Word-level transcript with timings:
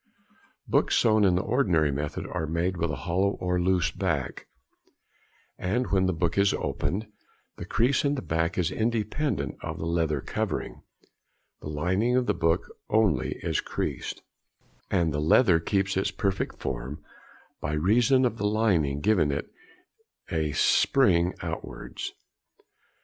Books 0.67 0.95
sewn 0.95 1.23
in 1.23 1.35
the 1.35 1.43
ordinary 1.43 1.91
method 1.91 2.25
are 2.25 2.47
made 2.47 2.75
with 2.77 2.89
a 2.89 2.95
hollow 3.05 3.33
or 3.39 3.61
loose 3.61 3.91
back, 3.91 4.47
and 5.59 5.91
when 5.91 6.07
the 6.07 6.11
book 6.11 6.39
is 6.39 6.55
opened, 6.55 7.05
the 7.57 7.65
crease 7.65 8.03
in 8.03 8.15
the 8.15 8.23
back 8.23 8.57
is 8.57 8.71
independent 8.71 9.57
of 9.61 9.77
the 9.77 9.85
leather 9.85 10.19
covering; 10.19 10.81
the 11.59 11.69
lining 11.69 12.15
of 12.15 12.25
the 12.25 12.33
back 12.33 12.61
only 12.89 13.33
is 13.43 13.61
creased, 13.61 14.23
and 14.89 15.13
the 15.13 15.21
leather 15.21 15.59
keeps 15.59 15.95
its 15.95 16.09
perfect 16.09 16.59
form, 16.59 17.03
by 17.59 17.73
reason 17.73 18.25
of 18.25 18.37
the 18.37 18.47
lining 18.47 19.01
giving 19.01 19.29
it 19.29 19.51
a 20.31 20.51
spring 20.53 21.35
outwards. 21.43 22.11